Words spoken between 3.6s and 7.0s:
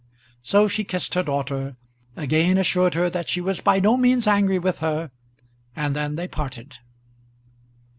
no means angry with her, and then they parted.